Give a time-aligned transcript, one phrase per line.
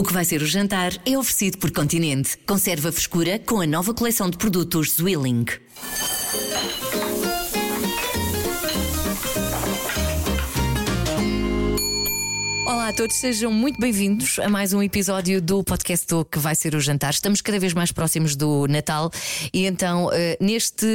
[0.00, 2.38] O que vai ser o jantar é oferecido por Continente.
[2.46, 5.44] Conserva frescura com a nova coleção de produtos Zwilling.
[12.90, 16.56] Olá a todos, sejam muito bem-vindos a mais um episódio do podcast do que vai
[16.56, 17.12] ser o jantar.
[17.12, 19.12] Estamos cada vez mais próximos do Natal
[19.54, 20.88] e então eh, neste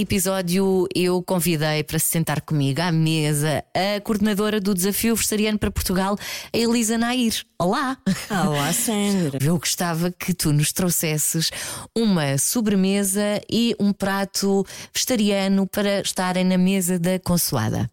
[0.00, 5.70] episódio eu convidei para se sentar comigo à mesa a coordenadora do Desafio Vegetariano para
[5.70, 6.18] Portugal,
[6.52, 7.44] a Elisa Nair.
[7.60, 7.96] Olá!
[8.28, 9.38] Olá, Sandra.
[9.40, 11.52] Eu gostava que tu nos trouxesses
[11.96, 17.88] uma sobremesa e um prato vegetariano para estarem na mesa da consoada.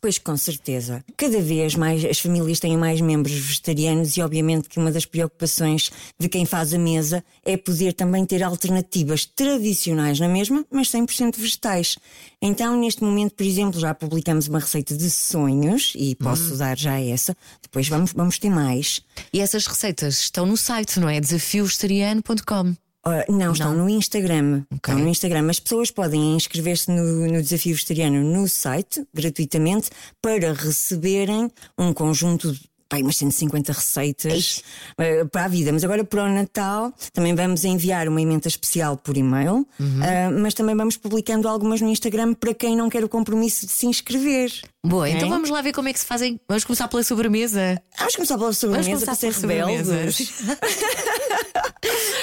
[0.00, 1.02] Pois com certeza.
[1.16, 5.90] Cada vez mais as famílias têm mais membros vegetarianos e obviamente que uma das preocupações
[6.18, 11.36] de quem faz a mesa é poder também ter alternativas tradicionais na mesma, mas 100%
[11.38, 11.96] vegetais.
[12.40, 16.58] Então, neste momento, por exemplo, já publicamos uma receita de sonhos e posso Hum.
[16.58, 17.36] dar já essa.
[17.62, 19.00] Depois vamos, vamos ter mais.
[19.32, 21.18] E essas receitas estão no site, não é?
[21.20, 22.74] Desafiovegetariano.com.
[23.06, 24.64] Ora, não, estão no Instagram.
[24.64, 24.76] Ok.
[24.92, 25.48] Estão no Instagram.
[25.48, 29.90] As pessoas podem inscrever-se no, no Desafio Vegetariano no site, gratuitamente,
[30.20, 32.60] para receberem um conjunto de.
[32.88, 34.62] Pai, umas 150 receitas
[34.96, 35.72] eh, para a vida.
[35.72, 40.02] Mas agora para o Natal também vamos enviar uma emenda especial por e-mail, Uhum.
[40.04, 43.72] eh, mas também vamos publicando algumas no Instagram para quem não quer o compromisso de
[43.72, 44.52] se inscrever.
[44.86, 46.40] Boa, então vamos lá ver como é que se fazem.
[46.48, 47.80] Vamos começar pela sobremesa.
[47.98, 50.32] Vamos começar pela sobremesa Vamos para começar ser pela rebeldes.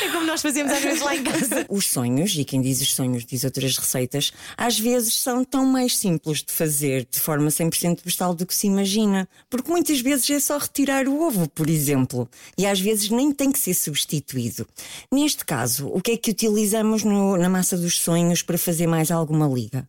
[0.04, 1.66] É como nós fazemos às vezes lá em casa.
[1.70, 5.98] Os sonhos, e quem diz os sonhos diz outras receitas, às vezes são tão mais
[5.98, 9.28] simples de fazer de forma 100% vegetal do que se imagina.
[9.50, 12.28] Porque muitas vezes é só retirar o ovo, por exemplo.
[12.58, 14.68] E às vezes nem tem que ser substituído.
[15.12, 19.12] Neste caso, o que é que utilizamos no- na massa dos sonhos para fazer mais
[19.12, 19.88] alguma liga?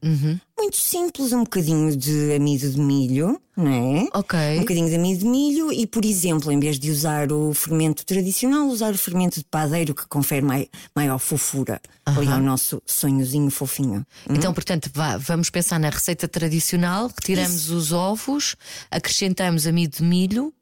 [0.56, 4.08] Muito simples, um bocadinho de amido de milho, não é?
[4.14, 4.38] Ok.
[4.56, 8.06] Um bocadinho de amido de milho e, por exemplo, em vez de usar o fermento
[8.06, 13.50] tradicional, usar o fermento de padeiro que confere mai- maior fofura ali ao nosso sonhozinho
[13.50, 14.06] fofinho.
[14.30, 18.56] Então, portanto, vá, vamos pensar na receita tradicional, retiramos os ovos,
[18.90, 20.52] acrescentamos amido de milho,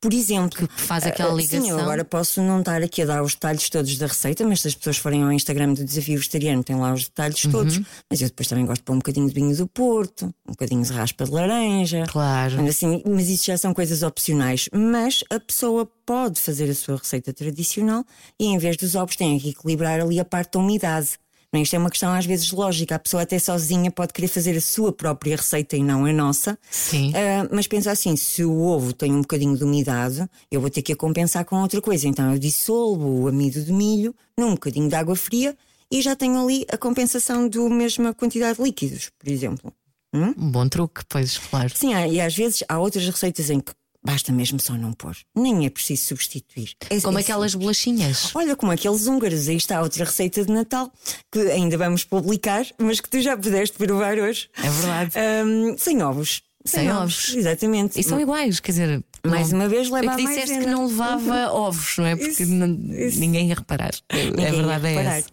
[0.00, 1.60] Por exemplo, que faz aquela ah, ligação.
[1.62, 4.60] Sim, eu agora posso não estar aqui a dar os detalhes todos da receita, mas
[4.60, 7.50] se as pessoas forem ao Instagram do Desafio Vegetariano, tem lá os detalhes Uhum.
[7.50, 7.80] todos.
[8.08, 10.82] Mas eu depois também gosto de pôr um bocadinho de vinho do Porto, um bocadinho
[10.84, 12.04] de raspa de laranja.
[12.08, 12.56] Claro.
[12.58, 14.68] Mas, assim, mas isso já são coisas opcionais.
[14.72, 18.04] Mas a pessoa pode fazer a sua receita tradicional
[18.38, 21.18] e em vez dos ovos tem que equilibrar ali a parte da umidade.
[21.52, 21.62] Não?
[21.62, 22.94] Isto é uma questão às vezes lógica.
[22.94, 26.58] A pessoa até sozinha pode querer fazer a sua própria receita e não a nossa.
[26.70, 27.12] Sim.
[27.14, 30.82] Ah, mas pensa assim: se o ovo tem um bocadinho de umidade, eu vou ter
[30.82, 32.06] que a compensar com outra coisa.
[32.06, 35.56] Então eu dissolvo o amido de milho num bocadinho de água fria
[35.90, 39.72] e já tenho ali a compensação da mesma quantidade de líquidos, por exemplo.
[40.12, 41.70] Um bom truque, pois, claro.
[41.74, 43.72] Sim, há- e às vezes há outras receitas em que
[44.04, 45.16] basta mesmo só não pôr.
[45.34, 46.72] Nem é preciso substituir.
[46.90, 48.30] É- Como é aquelas bolachinhas.
[48.34, 50.90] Olha, como aqueles húngaros, aí está outra receita de Natal
[51.32, 54.48] que ainda vamos publicar, mas que tu já pudeste provar hoje.
[54.56, 55.12] É verdade.
[55.18, 56.42] Ahm, sem ovos.
[56.64, 57.34] Sem ovos.
[57.34, 57.98] Exatamente.
[57.98, 59.04] E são iguais, quer dizer.
[59.26, 62.14] Mais não- uma vez leva é que disseste que não levava ovos, não é?
[62.16, 63.20] Porque Isso, isso.
[63.20, 63.92] ninguém ia reparar.
[64.10, 65.28] a ia verdade é essa.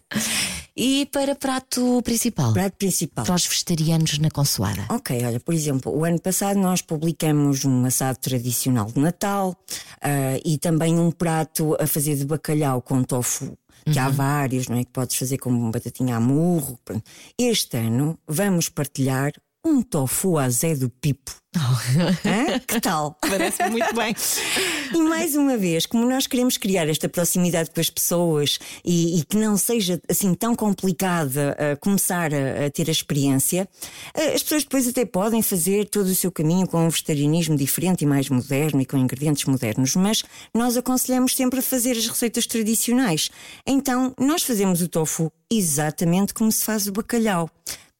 [0.76, 2.52] E para prato principal?
[2.52, 3.24] Prato principal.
[3.24, 4.84] Para os vegetarianos na consoada.
[4.90, 9.56] Ok, olha, por exemplo, o ano passado nós publicamos um assado tradicional de Natal
[10.02, 13.56] ah, e também um prato a fazer de bacalhau com tofu.
[13.90, 14.84] Que há vários, não é?
[14.84, 16.76] Que podes fazer com batatinha a murro.
[17.38, 19.32] Este ano vamos partilhar
[19.66, 21.34] um tofu a Zé do Pipo.
[21.56, 22.58] Hã?
[22.60, 23.16] Que tal?
[23.20, 24.14] Parece muito bem.
[24.94, 29.24] E mais uma vez, como nós queremos criar esta proximidade com as pessoas e, e
[29.24, 33.68] que não seja assim tão complicada a começar a, a ter a experiência,
[34.14, 38.02] eh, as pessoas depois até podem fazer todo o seu caminho com um vegetarianismo diferente
[38.02, 40.22] e mais moderno e com ingredientes modernos, mas
[40.54, 43.30] nós aconselhamos sempre a fazer as receitas tradicionais.
[43.66, 47.50] Então, nós fazemos o tofu exatamente como se faz o bacalhau.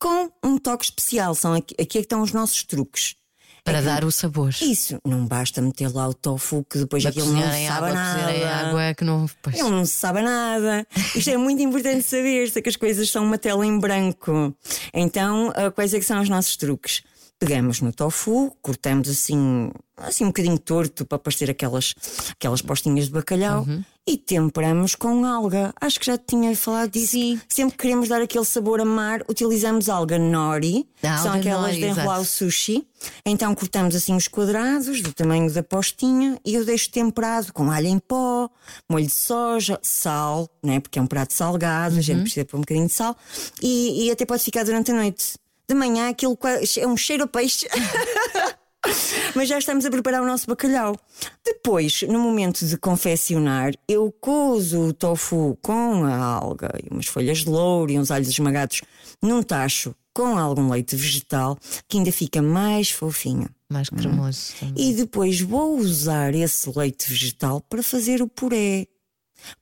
[0.06, 3.17] Com um toque especial, são aqui, aqui é que estão os nossos truques.
[3.65, 4.55] Para dar o sabor.
[4.62, 8.69] Isso, não basta meter lá o tofu que depois Para aquilo não sabe água, nada.
[8.69, 9.27] água que não.
[9.43, 9.59] Pois.
[9.59, 10.86] Ele não sabe nada.
[11.13, 14.54] Isto é muito importante saber, se é que as coisas são uma tela em branco.
[14.95, 17.03] Então, ah, quais é que são os nossos truques?
[17.41, 21.95] Pegamos no tofu, cortamos assim, assim um bocadinho torto para parecer aquelas,
[22.31, 23.84] aquelas postinhas de bacalhau Uhum.
[24.07, 25.75] E temperamos com alga.
[25.81, 27.13] Acho que já tinha falado disso.
[27.13, 27.41] Sim.
[27.49, 31.75] Sempre que queremos dar aquele sabor a mar, utilizamos alga nori, A que são aquelas
[31.75, 32.87] nori, de enrolar o sushi.
[33.25, 37.89] Então cortamos assim os quadrados do tamanho da postinha e eu deixo temperado com alho
[37.89, 38.49] em pó,
[38.89, 40.79] molho de soja, sal, né?
[40.79, 43.17] porque é um prato salgado, a gente precisa pôr um bocadinho de sal
[43.61, 45.35] e, e até pode ficar durante a noite.
[45.69, 46.39] De manhã aquilo
[46.79, 47.67] é um cheiro a peixe.
[49.34, 50.97] Mas já estamos a preparar o nosso bacalhau.
[51.44, 57.38] Depois, no momento de confeccionar, eu cozo o tofu com a alga e umas folhas
[57.38, 58.83] de louro e uns alhos esmagados
[59.22, 63.50] num tacho com algum leite vegetal que ainda fica mais fofinho.
[63.71, 64.54] Mais cremoso.
[64.62, 64.72] Hum.
[64.77, 68.86] E depois vou usar esse leite vegetal para fazer o puré.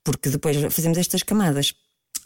[0.05, 1.75] Porque depois fazemos estas camadas.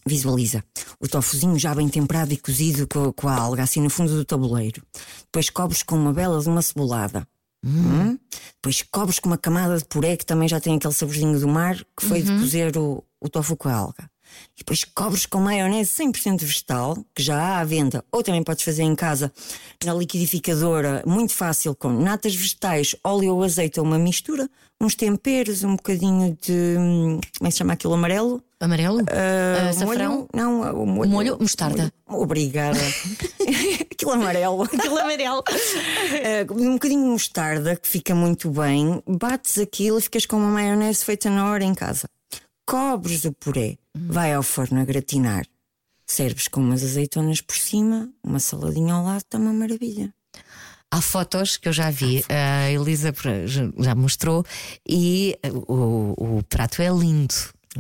[0.08, 0.64] Visualiza
[1.00, 4.24] o tofuzinho já bem temperado e cozido com, com a alga, assim no fundo do
[4.24, 4.82] tabuleiro.
[5.24, 7.26] Depois cobres com uma bela de uma cebolada.
[7.64, 7.70] Hum.
[7.70, 8.18] Hum?
[8.54, 11.76] Depois cobres com uma camada de puré que também já tem aquele saborzinho do mar
[11.96, 12.24] que foi uhum.
[12.24, 14.10] de cozer o, o tofu com a alga.
[14.54, 18.64] E depois cobres com maionese 100% vegetal, que já há à venda, ou também podes
[18.64, 19.32] fazer em casa
[19.84, 24.48] na liquidificadora, muito fácil, com natas vegetais, óleo ou azeite, ou uma mistura,
[24.80, 26.76] uns temperos, um bocadinho de.
[26.78, 28.42] Hum, como é que se chama aquilo amarelo?
[28.60, 29.02] Amarelo?
[29.02, 30.12] Uh, Açafrão?
[30.12, 31.10] Molho, não, o molho.
[31.10, 31.92] Molho, mostarda.
[32.08, 32.22] Molho.
[32.22, 32.78] Obrigada.
[33.90, 34.62] aquilo amarelo.
[34.66, 35.44] aquilo amarelo.
[35.48, 39.02] Uh, um bocadinho de mostarda, que fica muito bem.
[39.06, 42.08] Bates aquilo e ficas com uma maionese feita na hora em casa.
[42.66, 45.46] Cobres o puré vai ao forno a gratinar.
[46.06, 50.12] Serves com umas azeitonas por cima, uma saladinha ao lado, está uma maravilha.
[50.90, 53.12] Há fotos que eu já vi, a Elisa
[53.78, 54.42] já mostrou,
[54.88, 57.34] e o, o prato é lindo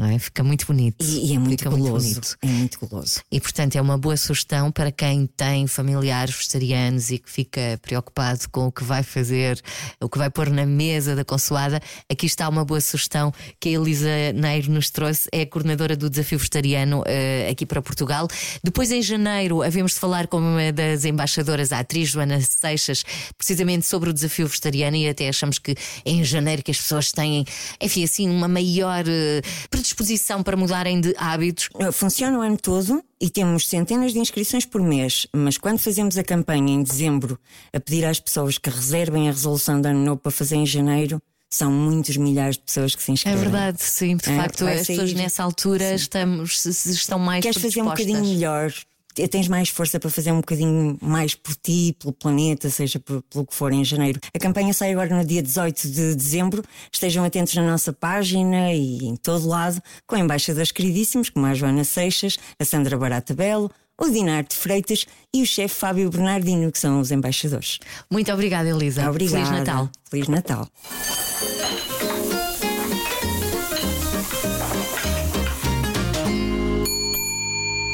[0.06, 0.18] é?
[0.18, 1.04] Fica muito bonito.
[1.04, 2.04] E, e é muito Fica goloso.
[2.04, 2.38] Muito bonito.
[2.42, 3.20] É muito goloso.
[3.30, 8.48] E portanto é uma boa sugestão para quem tem familiares vegetarianos e que fica preocupado
[8.50, 9.60] com o que vai fazer,
[10.00, 11.80] o que vai pôr na mesa da consoada.
[12.10, 16.08] Aqui está uma boa sugestão que a Elisa Neiro nos trouxe, é a coordenadora do
[16.08, 18.28] Desafio Vegetariano uh, aqui para Portugal.
[18.62, 23.04] Depois, em janeiro, havemos de falar com uma das embaixadoras, a atriz Joana Seixas,
[23.36, 25.72] precisamente sobre o desafio vegetariano, e até achamos que
[26.04, 27.44] é em janeiro que as pessoas têm,
[27.80, 29.04] enfim, assim, uma maior.
[29.06, 31.68] Uh, predisposição para mudarem de hábitos?
[31.78, 36.16] Eh, funciona o ano todo e temos centenas de inscrições por mês, mas quando fazemos
[36.18, 37.38] a campanha em dezembro
[37.72, 41.20] a pedir às pessoas que reservem a resolução de ano novo para fazer em janeiro,
[41.50, 43.40] são muitos milhares de pessoas que se inscrevem.
[43.40, 47.80] É verdade, sim, de é, facto, as pessoas nessa altura estamos, estão mais Queres fazer
[47.80, 48.72] um bocadinho melhor,
[49.14, 53.46] tens mais força para fazer um bocadinho mais por ti, pelo planeta, seja por, pelo
[53.46, 54.20] que for em janeiro.
[54.34, 56.62] A campanha sai agora no dia 18 de dezembro.
[56.92, 61.84] Estejam atentos na nossa página e em todo lado, com embaixadores queridíssimos como a Joana
[61.84, 63.70] Seixas, a Sandra Barata Belo,
[64.00, 67.78] o Dinarte Freitas e o chefe Fábio Bernardino, que são os embaixadores.
[68.10, 69.10] Muito obrigada, Elisa.
[69.10, 69.44] Obrigada.
[69.44, 69.90] Feliz Natal.
[70.08, 70.68] Feliz Natal.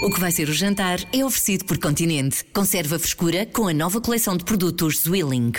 [0.05, 2.45] O que vai ser o jantar é oferecido por Continente.
[2.53, 5.55] Conserva frescura com a nova coleção de produtos Zwilling.